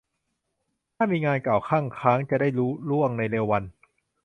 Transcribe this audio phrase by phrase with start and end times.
[0.95, 3.63] ถ้ามีงานเก่าคั่งค้างจะได้ลุล่วงในเร็ววัน